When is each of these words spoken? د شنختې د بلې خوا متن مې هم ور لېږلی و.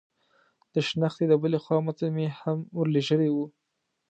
د 0.73 0.75
شنختې 0.87 1.25
د 1.29 1.33
بلې 1.41 1.59
خوا 1.63 1.77
متن 1.85 2.09
مې 2.15 2.27
هم 2.39 2.57
ور 2.77 2.87
لېږلی 2.93 3.29
و. 3.31 3.37